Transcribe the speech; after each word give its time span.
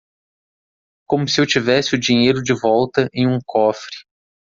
Como 1.07 1.27
se 1.29 1.39
eu 1.39 1.45
tivesse 1.45 1.93
o 1.93 1.99
dinheiro 1.99 2.41
de 2.41 2.59
volta 2.59 3.07
em 3.13 3.27
um 3.27 3.37
cofre. 3.45 3.97